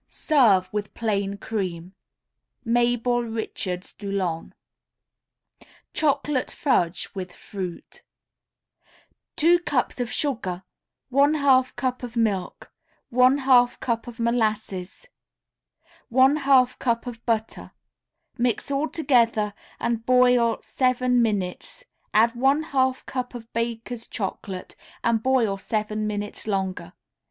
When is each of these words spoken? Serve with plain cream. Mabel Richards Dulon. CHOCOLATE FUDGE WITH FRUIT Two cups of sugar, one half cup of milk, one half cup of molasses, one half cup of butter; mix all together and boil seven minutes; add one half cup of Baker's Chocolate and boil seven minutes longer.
Serve 0.07 0.67
with 0.73 0.95
plain 0.95 1.37
cream. 1.37 1.93
Mabel 2.65 3.21
Richards 3.21 3.93
Dulon. 3.93 4.51
CHOCOLATE 5.93 6.49
FUDGE 6.49 7.09
WITH 7.13 7.31
FRUIT 7.33 8.01
Two 9.35 9.59
cups 9.59 9.99
of 9.99 10.11
sugar, 10.11 10.63
one 11.09 11.35
half 11.35 11.75
cup 11.75 12.01
of 12.01 12.15
milk, 12.15 12.73
one 13.11 13.37
half 13.45 13.79
cup 13.79 14.07
of 14.07 14.19
molasses, 14.19 15.05
one 16.09 16.37
half 16.37 16.79
cup 16.79 17.05
of 17.05 17.23
butter; 17.27 17.71
mix 18.39 18.71
all 18.71 18.89
together 18.89 19.53
and 19.79 20.03
boil 20.07 20.57
seven 20.63 21.21
minutes; 21.21 21.83
add 22.11 22.33
one 22.33 22.63
half 22.63 23.05
cup 23.05 23.35
of 23.35 23.53
Baker's 23.53 24.07
Chocolate 24.07 24.75
and 25.03 25.21
boil 25.21 25.59
seven 25.59 26.07
minutes 26.07 26.47
longer. 26.47 26.93